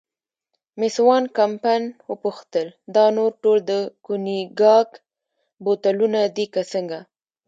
[0.79, 3.71] مېس وان کمپن وپوښتل: دا نور ټول د
[4.05, 4.89] کونیګاک
[5.63, 6.99] بوتلونه دي که څنګه؟